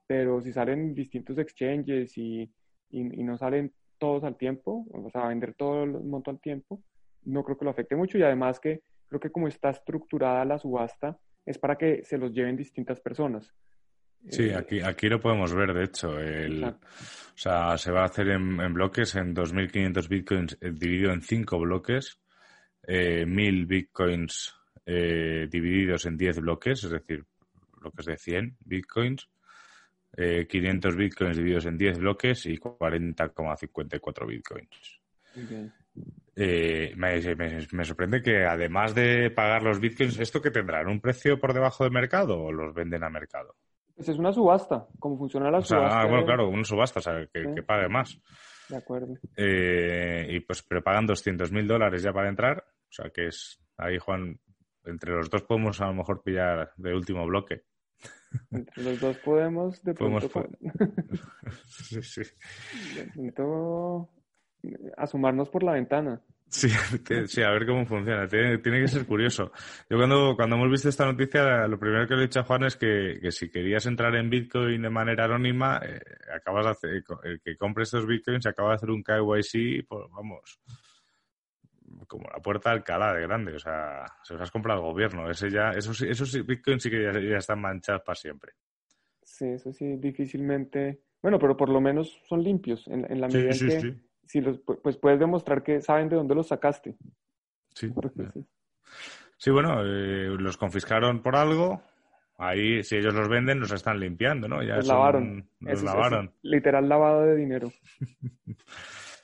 [0.07, 2.51] pero si salen distintos exchanges y,
[2.91, 6.83] no salen todos al tiempo, o sea, vender todo el monto al tiempo,
[7.25, 10.59] no creo que lo afecte mucho y además que creo que como está estructurada la
[10.59, 13.53] subasta, es para que se los lleven distintas personas.
[14.29, 16.19] Sí, eh, aquí, aquí lo podemos ver, de hecho.
[16.19, 16.79] El, o
[17.35, 22.19] sea, se va a hacer en, bloques, en 2.500 bitcoins eh, dividido en 5 bloques,
[22.87, 24.55] eh, 1.000 bitcoins
[24.87, 27.25] eh, divididos en 10 bloques, es decir,
[27.81, 29.29] bloques de 100 bitcoins,
[30.17, 35.01] 500 bitcoins divididos en 10 bloques y 40,54 bitcoins.
[36.37, 40.89] me, me, sorprende que además de pagar los bitcoins, ¿esto que tendrán?
[40.89, 43.55] ¿Un precio por debajo del mercado o los venden a mercado?
[43.97, 46.01] Pues es una subasta, como funciona la O sea, subasta.
[46.01, 47.55] ah, bueno, de- claro, una subasta, o sea, que, Sí.
[47.55, 48.21] que pague más.
[48.69, 49.15] De acuerdo.
[49.37, 52.65] Eh, y pues, pero pagan 200 mil dólares ya para entrar.
[52.67, 54.39] O sea, que es, ahí Juan,
[54.85, 57.63] entre los dos podemos a lo mejor pillar de último bloque.
[58.51, 60.59] Entre los dos podemos de Podemos pronto,
[61.67, 62.23] sí, sí.
[62.97, 64.11] de pronto
[64.97, 66.21] asomarnos por la ventana.
[66.49, 66.69] Sí,
[67.05, 68.29] te- sí, a ver cómo funciona.
[68.29, 69.51] Tiene, tiene que ser curioso.
[69.91, 72.65] Yo cuando, cuando hemos visto esta noticia, lo primero que le he dicho a Juan
[72.65, 76.01] es que, que si querías entrar en Bitcoin de manera anónima, eh,
[76.33, 80.61] acabas de hacer, el que compre estos Bitcoins acaba de hacer un KYC, pues vamos,
[82.07, 83.55] como la puerta de Alcalá de grande.
[83.55, 85.31] O sea, se los has comprado al gobierno.
[85.31, 88.53] Ese ya, esos, sí- esos sí- Bitcoins sí que ya, ya están manchados para siempre.
[89.23, 91.01] Sí, eso sí, difícilmente.
[91.23, 93.81] Bueno, pero por lo menos son limpios en, en la Sí, medida en sí, que
[93.81, 93.95] sí.
[94.27, 96.97] si los, pu- pues puedes demostrar que saben de dónde los sacaste.
[97.75, 97.93] Sí.
[99.37, 101.83] Sí, bueno, eh, los confiscaron por algo.
[102.37, 104.63] Ahí, si ellos los venden, los están limpiando, ¿no?
[104.63, 105.49] Ya los son- lavaron.
[105.61, 106.33] Los Eso eso lavaron.
[106.43, 107.73] literal lavado de dinero.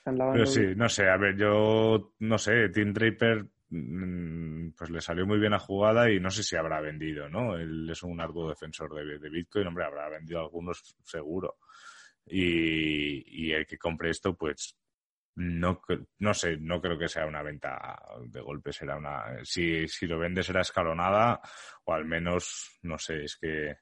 [0.01, 4.91] Están lavando Pero sí, no sé, a ver, yo no sé, Tim Draper mm, pues
[4.91, 7.55] le salió muy bien la jugada y no sé si habrá vendido, ¿no?
[7.57, 11.59] Él es un arduo defensor de, de Bitcoin, hombre, habrá vendido algunos seguro.
[12.27, 14.75] Y, y el que compre esto, pues
[15.35, 15.83] no,
[16.19, 20.19] no sé, no creo que sea una venta de golpe, será una, si, si lo
[20.19, 21.41] vende será escalonada
[21.85, 23.77] o al menos, no sé, es que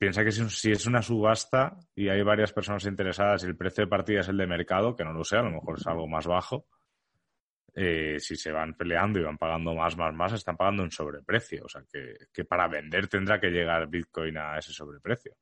[0.00, 3.90] piensa que si, es una subasta y hay varias personas interesadas y el precio de
[3.90, 6.26] partida es el de mercado, que no lo sé, a lo mejor es algo más
[6.26, 6.66] bajo,
[7.74, 11.66] eh, si se van peleando y van pagando más, más, más, están pagando un sobreprecio.
[11.66, 11.82] O sea,
[12.32, 15.34] que, para vender tendrá que llegar Bitcoin a ese sobreprecio.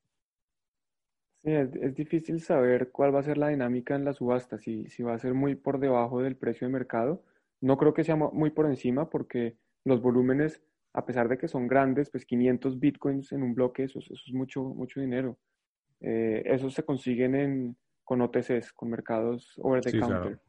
[1.41, 4.89] Sí, es, es difícil saber cuál va a ser la dinámica en la subasta, si,
[4.89, 7.23] si va a ser muy por debajo del precio de mercado.
[7.61, 10.61] No creo que sea mu- muy por encima porque los volúmenes,
[10.93, 14.23] a pesar de que son grandes, pues 500 bitcoins en un bloque, eso, es- eso
[14.27, 15.37] es mucho, mucho dinero.
[16.01, 20.39] Eh, esos se consiguen en, con OTCs, con mercados over the Sí, counter.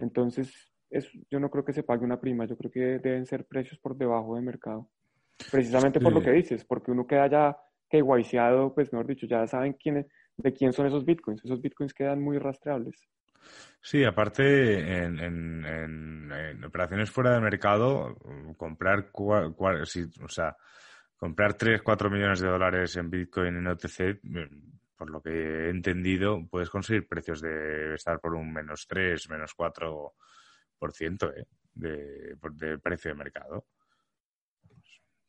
[0.00, 3.46] Entonces, es, yo no creo que se pague una prima, yo creo que deben ser
[3.46, 4.90] precios por debajo de mercado.
[5.50, 7.58] Precisamente por lo que dices, porque uno queda ya
[7.90, 10.06] KYCado, pues mejor dicho, ya saben quién es-
[10.38, 11.44] de quién son esos bitcoins.
[11.44, 13.06] Esos bitcoins quedan muy rastreables.
[13.80, 18.16] Sí, aparte, en, en- en- operaciones fuera de mercado,
[18.56, 20.56] comprar, cua- cua- sí, o sea,
[21.16, 25.70] comprar 3, 4 millones de dólares en Bitcoin en OTC, mm, por lo que he
[25.70, 31.46] entendido, puedes conseguir precios de estar por un menos 3, menos 4% ¿eh?
[31.74, 33.66] de, de precio de mercado.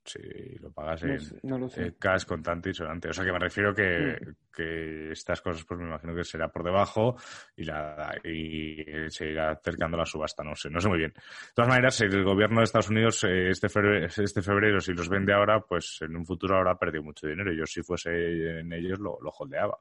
[0.09, 1.69] Si lo pagas No, en, sé- no lo
[1.99, 3.09] cash contante y sonante.
[3.09, 4.31] O sea que me refiero que, Mm.
[4.51, 7.15] que estas cosas, pues me imagino que será por debajo
[7.55, 11.11] y la y se irá acercando la subasta, no sé, no sé muy bien.
[11.13, 11.21] De
[11.53, 15.33] todas maneras, el gobierno de Estados Unidos eh, este febrero, este febrero, si los vende
[15.33, 17.53] ahora, pues en un futuro habrá perdido mucho dinero.
[17.53, 19.77] Yo si fuese en ellos lo, lo holdeaba.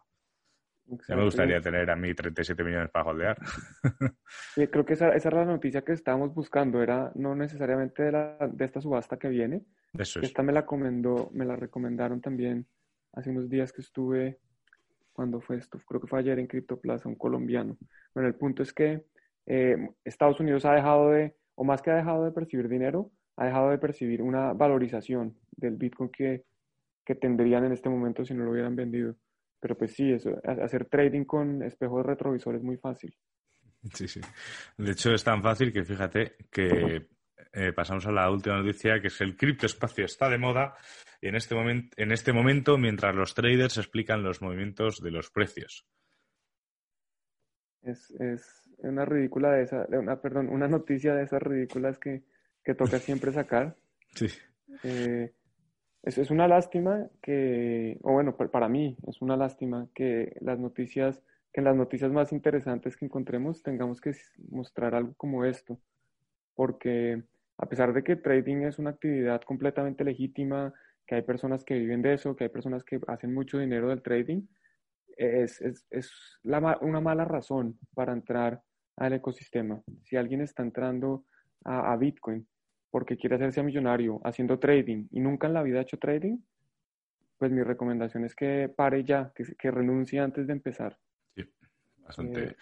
[1.09, 3.39] Ya me gustaría tener a mí 37 millones para holdear.
[4.55, 8.39] Creo que esa, esa era la noticia que estábamos buscando, era no necesariamente de, la,
[8.51, 9.63] de esta subasta que viene.
[9.93, 10.27] Eso es.
[10.27, 12.67] Esta me la comendó, me la recomendaron también
[13.13, 14.39] hace unos días que estuve,
[15.19, 15.81] cuando fue esto?
[15.85, 17.77] Creo que fue ayer en Criptoplaza, un colombiano.
[18.15, 19.05] Bueno, el punto es que
[19.47, 23.47] eh, Estados Unidos ha dejado de, o más que ha dejado de percibir dinero, ha
[23.47, 26.45] dejado de percibir una valorización del Bitcoin que,
[27.05, 29.17] que tendrían en este momento si no lo hubieran vendido.
[29.61, 33.15] Pero pues sí, eso, ha- hacer trading con espejos retrovisores es muy fácil.
[33.95, 34.21] Sí, sí.
[34.77, 37.07] De hecho, es tan fácil que fíjate que
[37.53, 40.75] eh, pasamos a la última noticia, que es el criptoespacio está de moda
[41.21, 45.31] y en este momento, en este momento, mientras los traders explican los movimientos de los
[45.31, 45.87] precios.
[47.83, 52.25] Es, es una ridícula de esa, una, perdón, una noticia de esas ridículas que,
[52.65, 53.77] que toca siempre sacar.
[54.15, 54.27] Sí.
[54.83, 55.33] Eh,
[56.03, 60.59] es, es una lástima que, o bueno, pa- para mí es una lástima que las
[60.59, 64.13] noticias, que en las noticias más interesantes que encontremos tengamos que
[64.51, 65.81] mostrar algo como esto,
[66.55, 67.23] porque
[67.59, 70.73] a pesar de que trading es una actividad completamente legítima,
[71.07, 74.03] que hay personas que viven de eso, que hay personas que hacen mucho dinero del
[74.03, 74.43] trading,
[75.17, 76.13] es, es, es
[76.81, 78.63] una mala razón para entrar
[78.97, 79.83] al ecosistema.
[80.03, 81.25] Si alguien está entrando
[81.65, 82.47] a Bitcoin
[82.91, 86.39] porque quiere hacerse millonario haciendo trading y nunca en la vida ha hecho trading,
[87.39, 90.99] pues mi recomendación es que pare ya, que, que renuncie antes de empezar.
[92.05, 92.43] Bastante.
[92.43, 92.57] Eh,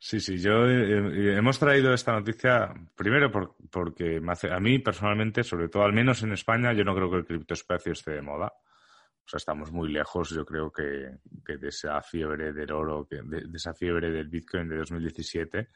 [0.00, 4.58] Sí, sí, yo eh, eh, hemos traído esta noticia primero por- porque me hace, a
[4.58, 8.12] mí personalmente, sobre todo al menos en España, yo no creo que el criptoespacio esté
[8.12, 8.52] de moda.
[8.54, 13.16] O sea, estamos muy lejos, yo creo que, que de esa fiebre del oro, que,
[13.22, 15.68] de, de esa fiebre del Bitcoin de 2017,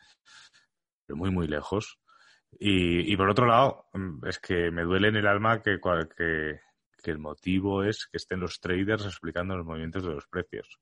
[1.06, 2.00] pero muy, muy lejos.
[2.58, 5.78] Y, y por otro lado, mm, es que me duele en el alma que,
[6.16, 6.60] que,
[7.02, 10.78] que el motivo es que estén los traders explicando los movimientos de los precios.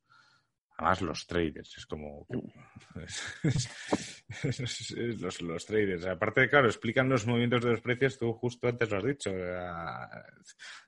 [0.81, 2.27] Además, los traders, es como...
[5.21, 6.07] los, los, traders.
[6.07, 9.31] Aparte, claro, explican los movimientos de los precios, tú justo antes lo has dicho.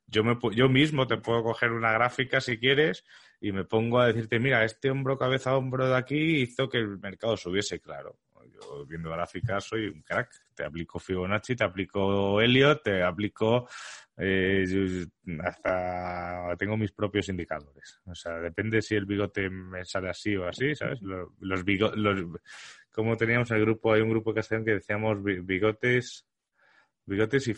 [0.07, 3.05] Yo, me, yo mismo te puedo coger una gráfica si quieres
[3.39, 6.79] y me pongo a decirte, mira, este hombro cabeza a hombro de aquí hizo que
[6.79, 8.19] el mercado subiese, claro.
[8.63, 10.31] Yo viendo gráficas soy un crack.
[10.55, 13.69] Te aplico Fibonacci, te aplico Elliot, te aplico
[14.17, 15.07] eh,
[15.43, 18.01] hasta tengo mis propios indicadores.
[18.07, 21.01] O sea, depende si el bigote me sale así o así, ¿sabes?
[21.03, 21.99] Los, bigotes,
[22.91, 26.27] como teníamos el grupo, hay un grupo que que decíamos bigotes,
[27.07, 27.55] bigotes y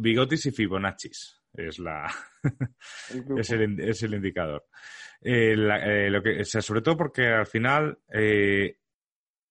[0.00, 1.38] bigotes y Fibonaccis.
[1.52, 2.10] Es la
[3.36, 4.64] es, el, es, el, indicador.
[5.20, 7.98] Eh, eh, lo que, sobre todo porque al final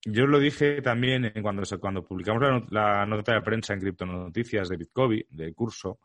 [0.06, 5.26] yo lo dije también cuando, cuando publicamos la, nota de prensa en Criptonoticias de Bitcoin,
[5.30, 6.00] del curso.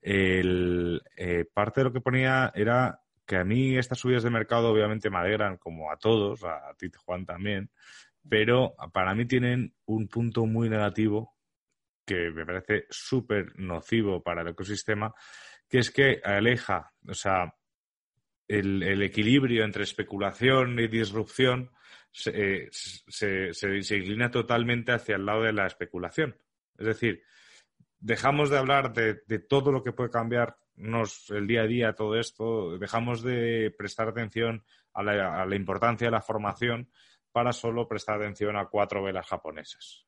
[0.00, 4.70] El, eh, parte de lo que ponía era que a mí estas subidas de mercado
[4.70, 7.70] obviamente me alegran como a todos, a ti Juan también,
[8.26, 11.36] pero para mí tienen un punto muy negativo
[12.06, 15.12] que me parece súper nocivo para el ecosistema,
[15.68, 17.54] que es que aleja, o sea,
[18.46, 21.70] el equilibrio entre especulación y disrupción
[22.26, 26.36] eh, se, se, inclina totalmente hacia el lado de la especulación.
[26.76, 27.22] Es decir,
[27.98, 32.78] dejamos de hablar de, todo lo que puede cambiarnos el día a día, todo esto,
[32.78, 36.90] dejamos de prestar atención a la, a la importancia de la formación
[37.32, 40.06] para solo prestar atención a cuatro velas japonesas.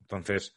[0.00, 0.54] Entonces,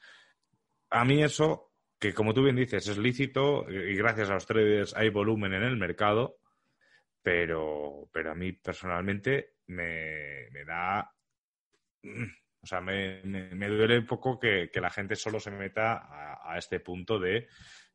[0.89, 4.95] a mí eso, que como tú bien dices, es lícito y gracias a los traders
[4.95, 6.37] hay volumen en el mercado,
[7.21, 11.11] pero, pero a mí personalmente me, me da...
[12.03, 16.79] O sea, me, me, duele un poco que, la gente solo se meta a, este
[16.79, 17.47] punto de,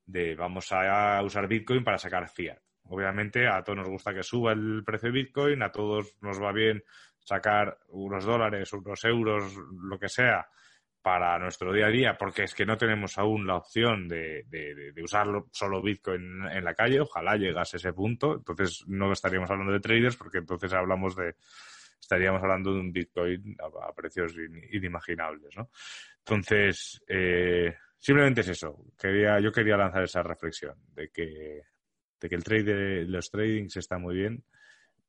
[0.06, 2.58] de, vamos a usar Bitcoin para sacar fiat.
[2.84, 6.52] Obviamente a todos nos gusta que suba el precio de Bitcoin, a todos nos va
[6.52, 6.82] bien
[7.18, 10.48] sacar unos dólares, unos euros, lo que sea,
[11.02, 14.92] para nuestro día a día, porque es que no tenemos aún la opción de, de,
[14.92, 17.00] de usar solo Bitcoin en la calle.
[17.00, 18.34] Ojalá llegase a ese punto.
[18.34, 21.34] Entonces no estaríamos hablando de traders, porque entonces hablamos de
[22.00, 24.34] estaríamos hablando de un Bitcoin a, precios
[24.72, 25.70] inimaginables, ¿no?
[26.18, 28.84] Entonces, eh, simplemente es eso.
[28.98, 31.62] Quería, yo quería lanzar esa reflexión de que,
[32.20, 34.44] de que el trade, los tradings está muy bien,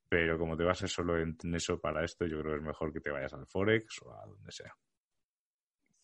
[0.08, 3.00] pero como te bases solo en eso para esto, yo creo que es mejor que
[3.00, 4.74] te vayas al Forex o a donde sea.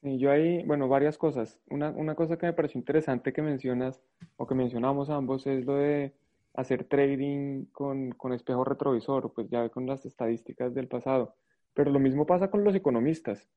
[0.02, 1.60] Sí, yo hay, bueno, varias cosas.
[1.68, 4.00] Una, una cosa que me pareció interesante que mencionas,
[4.36, 6.14] o que mencionamos ambos, es lo de
[6.54, 11.34] hacer trading con, con espejo retrovisor, pues ya con las estadísticas del pasado.
[11.74, 13.48] Pero lo mismo pasa con los economistas.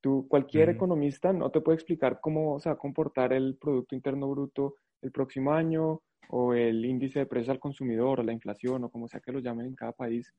[0.00, 4.30] Tú, cualquier economista no te puede explicar cómo se va a comportar el Producto Interno
[4.30, 8.90] Bruto el próximo año, o el índice de precios al consumidor, o la inflación, o
[8.90, 10.32] como sea que lo llamen en cada país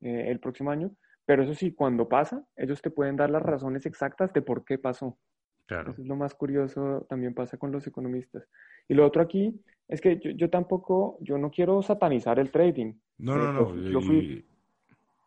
[0.00, 0.90] eh, el próximo año,
[1.26, 4.78] pero eso sí, cuando pasa, ellos te pueden dar las razones exactas de por qué
[4.78, 5.18] pasó.
[5.66, 5.90] Claro.
[5.90, 8.48] Eso es lo más curioso, también pasa con los economistas.
[8.88, 12.94] Y lo otro aquí es que yo, tampoco, yo no quiero satanizar el trading.
[13.18, 13.76] No, no, no.
[13.76, 14.46] Yo fui...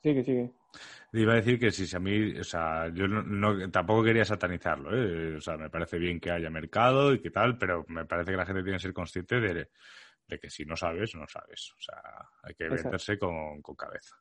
[0.01, 0.51] Sigue, sigue.
[1.11, 5.35] Iba a decir que si a mí, o sea, yo no, tampoco quería satanizarlo, ¿eh?
[5.35, 8.37] O sea, me parece bien que haya mercado y que tal, pero me parece que
[8.37, 9.69] la gente tiene que ser consciente de,
[10.27, 11.73] de que si no sabes, no sabes.
[11.77, 12.01] O sea,
[12.43, 14.15] hay que meterse con, con cabeza.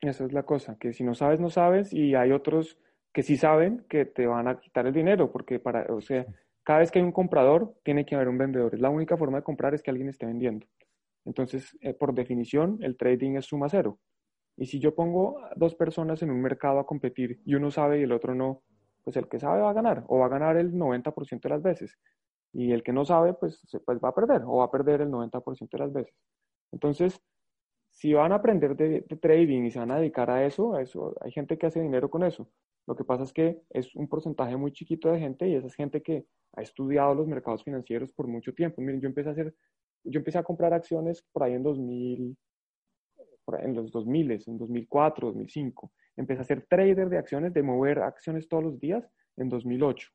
[0.00, 2.78] Esa es la cosa, que si no sabes, no sabes, y hay otros
[3.12, 6.26] que sí saben que te van a quitar el dinero, porque para, o sea,
[6.64, 8.74] cada vez que hay un comprador, tiene que haber un vendedor.
[8.74, 10.66] Es la única forma de comprar es que alguien esté vendiendo.
[11.24, 13.98] Entonces, eh, por definición, el trading es suma cero.
[14.56, 18.02] Y si yo pongo dos personas en un mercado a competir y uno sabe y
[18.02, 18.62] el otro no,
[19.02, 21.62] pues el que sabe va a ganar, o va a ganar el 90% de las
[21.62, 21.98] veces.
[22.52, 25.10] Y el que no sabe, pues, pues va a perder, o va a perder el
[25.10, 26.14] 90% de las veces.
[26.72, 27.20] Entonces,
[28.04, 31.32] si van a aprender de, trading y se van a dedicar a eso, eso, hay
[31.32, 32.50] gente que hace dinero con eso.
[32.86, 35.74] Lo que pasa es que es un porcentaje muy chiquito de gente y esa es
[35.74, 38.82] gente que ha estudiado los mercados financieros por mucho tiempo.
[38.82, 39.54] Miren, yo empecé a hacer,
[40.04, 42.36] yo empecé a comprar acciones por ahí en 2000,
[43.62, 45.90] en los 2000, en 2004, 2005.
[46.18, 50.10] Empecé a ser trader de acciones, de mover acciones todos los días en 2008.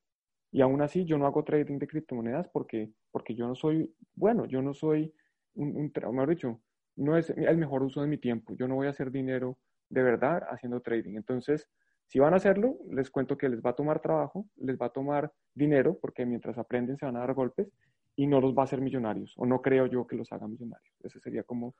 [0.51, 4.45] Y aún así yo no hago trading de criptomonedas porque, porque yo no soy, bueno,
[4.45, 5.11] yo no soy
[5.55, 6.61] un, un mejor dicho,
[6.99, 8.55] no es el mejor uso de mi tiempo.
[8.55, 9.57] Yo no voy a hacer dinero
[9.89, 11.15] de verdad haciendo trading.
[11.15, 11.67] Entonces,
[12.05, 14.91] si van a hacerlo, les cuento que les va a tomar trabajo, les va a
[14.91, 17.71] tomar dinero, porque mientras aprenden se van a dar golpes
[18.15, 20.95] y no los va a hacer millonarios, o no creo yo que los haga millonarios.
[21.01, 21.75] Ese sería como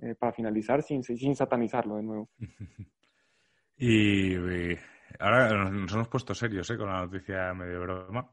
[0.00, 2.30] eh, para finalizar, sin, sin satanizarlo de nuevo.
[3.76, 4.78] y eh,
[5.20, 6.76] ahora nos hemos puesto serios ¿eh?
[6.76, 8.30] con la noticia medio broma.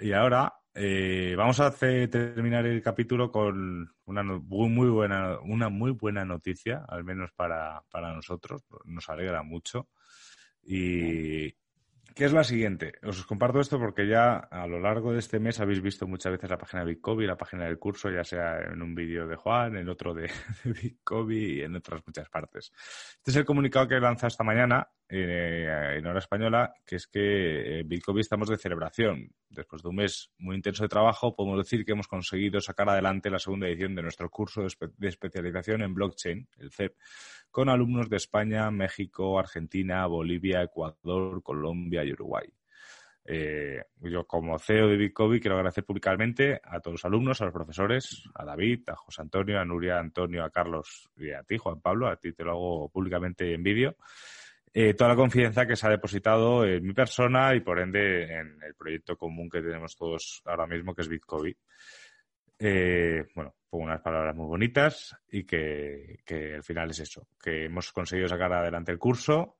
[0.00, 5.92] Y ahora eh, vamos a hacer, terminar el capítulo con una muy, buena, una muy
[5.92, 8.62] buena noticia, al menos para, para nosotros.
[8.84, 9.88] Nos alegra mucho.
[10.62, 11.54] Y,
[12.16, 12.94] ¿Qué es la siguiente?
[13.02, 16.48] Os comparto esto porque ya a lo largo de este mes habéis visto muchas veces
[16.48, 19.76] la página de Bitcobi, la página del curso, ya sea en un vídeo de Juan,
[19.76, 20.30] en otro de,
[20.64, 22.72] de y en otras muchas partes.
[23.18, 27.80] Este es el comunicado que lanza esta mañana eh, en hora española, que es que
[27.80, 29.30] en Bitcobi estamos de celebración.
[29.50, 33.28] Después de un mes muy intenso de trabajo, podemos decir que hemos conseguido sacar adelante
[33.28, 36.96] la segunda edición de nuestro curso de especialización en blockchain, el CEP,
[37.56, 42.46] con alumnos de España, México, Argentina, Bolivia, Ecuador, Colombia y Uruguay.
[43.24, 47.54] Eh, yo como CEO de Bitcoin quiero agradecer públicamente a todos los alumnos, a los
[47.54, 51.56] profesores, a David, a José Antonio, a Nuria, a Antonio, a Carlos y a ti,
[51.56, 53.96] Juan Pablo, a ti te lo hago públicamente en vídeo,
[54.74, 58.62] eh, toda la confianza que se ha depositado en mi persona y por ende en
[58.62, 61.56] el proyecto común que tenemos todos ahora mismo, que es Bitcoin.
[62.58, 66.20] Eh, bueno, pongo unas palabras muy bonitas y que,
[66.54, 69.56] al final es eso, que hemos conseguido sacar adelante el curso.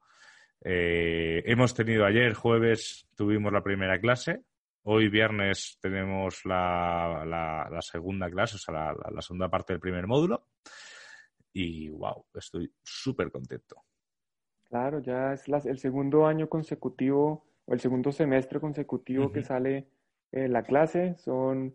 [0.63, 4.43] Eh, hemos tenido ayer, jueves, tuvimos la primera clase.
[4.85, 10.07] Hoy, viernes, tenemos la, la, segunda clase, o sea, la, la, segunda parte del primer
[10.07, 10.47] módulo.
[11.53, 13.83] Y wow, estoy súper contento.
[14.69, 19.89] Claro, ya es el segundo año consecutivo o el segundo semestre consecutivo que sale
[20.33, 21.15] eh, la clase.
[21.17, 21.75] Son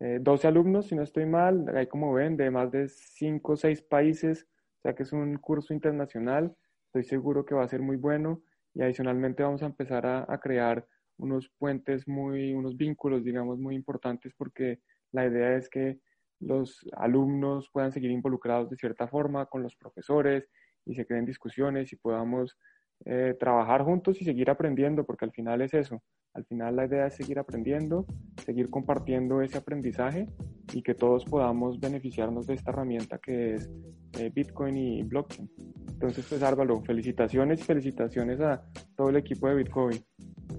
[0.00, 3.56] eh, 12 alumnos, si no estoy mal, ahí como ven, de más de 5 o
[3.56, 4.46] 6 países,
[4.78, 6.54] o sea que es un curso internacional,
[6.86, 8.42] estoy seguro que va a ser muy bueno
[8.74, 10.86] y adicionalmente vamos a empezar a, crear
[11.16, 14.80] unos puentes muy, unos vínculos, digamos, muy importantes porque
[15.10, 15.98] la idea es que
[16.40, 20.48] los alumnos puedan seguir involucrados de cierta forma con los profesores
[20.86, 22.56] y se creen discusiones y podamos
[23.04, 26.02] eh, trabajar juntos y seguir aprendiendo, porque al final es eso,
[26.34, 28.06] al final la idea es seguir aprendiendo,
[28.44, 30.26] seguir compartiendo ese aprendizaje
[30.72, 33.70] y que todos podamos beneficiarnos de esta herramienta que es
[34.18, 35.50] eh, Bitcoin y blockchain.
[35.88, 38.62] Entonces, pues Álvaro, felicitaciones y felicitaciones a
[38.96, 40.00] todo el equipo de Bitcoin.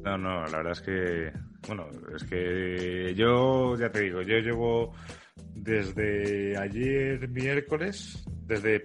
[0.04, 1.32] No, no, la verdad es que,
[1.68, 4.94] bueno, es que yo, ya te digo, yo llevo
[5.54, 8.82] desde ayer miércoles, desde,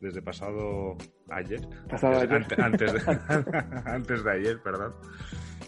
[0.00, 0.96] desde pasado
[1.30, 2.60] ayer, pasado antes, ayer.
[2.60, 3.00] Antes, de,
[3.86, 4.94] antes de ayer, perdón,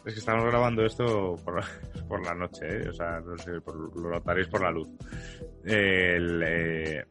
[0.06, 1.62] es que estamos grabando esto por,
[2.08, 2.88] por la noche, ¿eh?
[2.88, 4.88] o sea, no sé, lo notaréis por la luz.
[5.64, 7.02] Eh,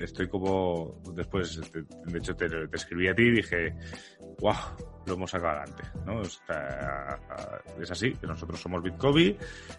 [0.00, 3.74] estoy como, después, de, hecho te, escribí a ti y dije,
[4.40, 4.54] wow,
[5.06, 6.22] lo hemos sacado adelante, ¿no?
[6.22, 9.36] es así, que nosotros somos Bitcoin,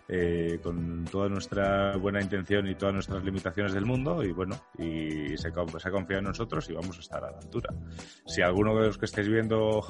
[0.07, 5.37] eh, con toda nuestra buena intención y todas nuestras limitaciones del mundo, y bueno, y
[5.37, 7.73] se, se ha confiado en nosotros y vamos a estar a la altura.
[8.25, 9.81] Si alguno de los que estáis viendo,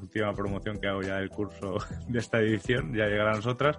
[0.00, 1.76] última promoción que hago ya del curso
[2.08, 3.78] de esta edición, ya llegará a nosotras,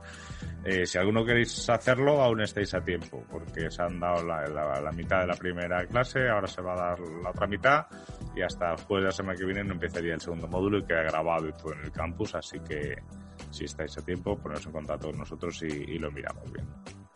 [0.64, 5.22] eh, si alguno queréis hacerlo, aún estáis a tiempo, porque se han dado la, mitad
[5.22, 7.88] de la primera clase, ahora se va a dar la otra mitad,
[8.36, 11.04] y hasta después de la semana que viene no empezaría el segundo módulo y queda
[11.04, 12.98] grabado y todo en el campus, así que
[13.50, 16.66] si estáis a tiempo, poneros en contacto con nosotros y, lo miramos bien.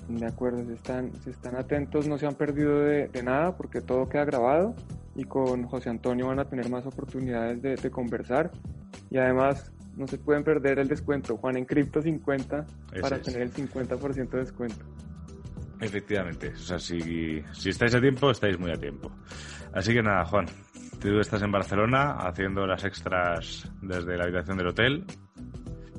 [0.08, 4.08] De acuerdo, si están, si están atentos, no se han perdido de, nada porque todo
[4.08, 4.76] queda grabado
[5.16, 8.52] y con José Antonio van a tener más oportunidades de, de conversar
[9.10, 11.38] y además no se pueden perder el descuento.
[11.38, 12.66] Juan en Cripto 50
[13.02, 14.86] para tener el 50% de descuento.
[15.80, 19.12] Efectivamente, o sea, si, si estáis a tiempo, estáis muy a tiempo.
[19.74, 20.46] Así que nada, Juan,
[21.10, 25.06] tú estás en Barcelona haciendo las extras desde la habitación del hotel.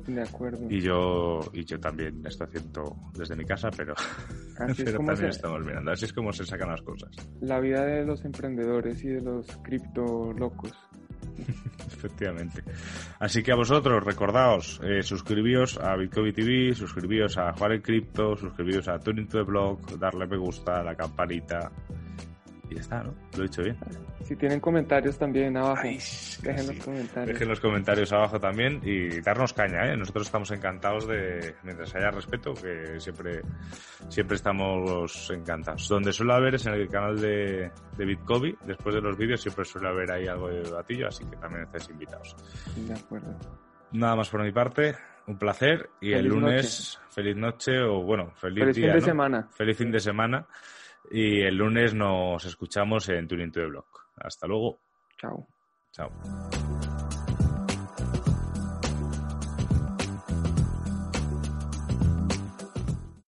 [0.07, 0.65] De acuerdo.
[0.69, 3.93] Y yo, y yo también estoy haciendo desde mi casa, pero,
[4.57, 5.91] también estamos mirando.
[5.91, 7.11] Así es como se sacan las cosas.
[7.41, 10.71] La vida de los emprendedores y de los cripto locos.
[11.87, 12.63] Efectivamente.
[13.19, 18.35] Así que a vosotros, recordaos, eh, suscribíos a Bitcoin TV, suscribíos a Jugar en Cripto,
[18.35, 21.71] suscribíos a Tuning to the Blog, darle me gusta, a la campanita.
[22.69, 23.13] Y ya está, ¿no?
[23.35, 23.77] Lo he dicho bien.
[24.23, 27.27] Si tienen comentarios también abajo, dejen los comentarios.
[27.33, 29.95] Dejen los comentarios abajo también y darnos caña, ¿eh?
[29.95, 33.41] Nosotros estamos encantados de, mientras haya respeto, que siempre,
[34.09, 35.87] siempre estamos encantados.
[35.87, 39.63] Donde suele haber es en el canal de, de Bitcoin, después de los vídeos siempre
[39.63, 42.35] suele haber ahí algo de batillo, así que también estáis invitados.
[42.75, 43.33] De acuerdo.
[43.93, 44.95] Nada más por mi parte.
[45.27, 49.45] Un placer y el lunes, feliz noche o bueno, feliz, fin de semana.
[49.51, 50.47] Feliz fin de semana.
[51.11, 53.85] Y el lunes nos escuchamos en Tuning to the Blog.
[54.17, 54.79] Hasta luego.
[55.17, 55.47] Chao.
[55.91, 56.11] Chao.